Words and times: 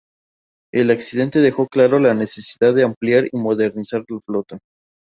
El 0.73 0.89
accidente 0.89 1.37
dejó 1.41 1.67
claro 1.67 1.99
la 1.99 2.15
necesidad 2.15 2.73
de 2.73 2.83
ampliar 2.83 3.25
y 3.31 3.37
modernizar 3.37 4.03
la 4.09 4.19
flota. 4.19 4.57